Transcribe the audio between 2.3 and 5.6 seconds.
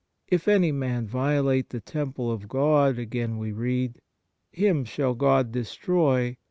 of God," again we read," him shall God